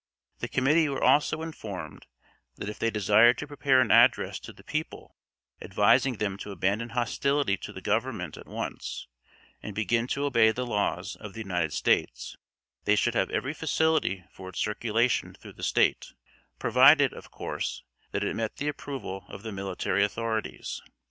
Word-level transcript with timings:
The 0.39 0.47
committee 0.47 0.89
were 0.89 1.03
also 1.03 1.43
informed 1.43 2.07
that 2.55 2.67
if 2.69 2.79
they 2.79 2.89
desired 2.89 3.37
to 3.37 3.45
prepare 3.45 3.81
an 3.81 3.91
address 3.91 4.39
to 4.39 4.51
the 4.51 4.63
people, 4.63 5.15
advising 5.61 6.15
them 6.17 6.37
to 6.39 6.49
abandon 6.49 6.89
hostility 6.97 7.55
to 7.57 7.71
the 7.71 7.81
Government 7.83 8.35
at 8.35 8.47
once, 8.47 9.05
and 9.61 9.75
begin 9.75 10.07
to 10.07 10.25
obey 10.25 10.49
the 10.51 10.65
laws 10.65 11.15
of 11.17 11.33
the 11.35 11.41
United 11.41 11.71
States, 11.71 12.35
they 12.85 12.95
should 12.95 13.13
have 13.13 13.29
every 13.29 13.53
facility 13.53 14.23
for 14.31 14.49
its 14.49 14.59
circulation 14.59 15.35
through 15.35 15.53
the 15.53 15.61
State, 15.61 16.13
provided, 16.57 17.13
of 17.13 17.29
course, 17.29 17.83
that 18.09 18.23
it 18.23 18.35
met 18.35 18.55
the 18.55 18.69
approval 18.69 19.25
of 19.27 19.43
the 19.43 19.51
military 19.51 20.03
authorities. 20.03 20.81